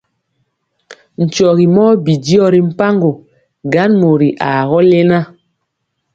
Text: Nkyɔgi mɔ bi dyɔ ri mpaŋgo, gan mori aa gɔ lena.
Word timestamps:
Nkyɔgi 1.21 1.65
mɔ 1.75 1.85
bi 2.03 2.13
dyɔ 2.25 2.45
ri 2.53 2.59
mpaŋgo, 2.69 3.11
gan 3.71 3.91
mori 4.01 4.29
aa 4.47 4.61
gɔ 4.69 4.79
lena. 4.89 5.19